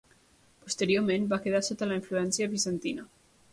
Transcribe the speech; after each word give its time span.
Posteriorment 0.63 1.27
va 1.35 1.39
quedar 1.45 1.63
sota 1.69 1.91
la 1.93 2.01
influència 2.01 2.51
bizantina. 2.57 3.09